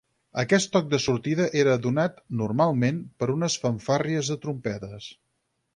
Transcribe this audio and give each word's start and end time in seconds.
Aquest 0.43 0.69
toc 0.75 0.87
de 0.93 0.99
sortida 1.03 1.47
era 1.63 1.75
donat, 1.83 2.17
normalment, 2.41 2.99
per 3.21 3.29
unes 3.35 3.61
fanfàrries 3.67 4.33
de 4.35 4.41
trompetes. 4.47 5.15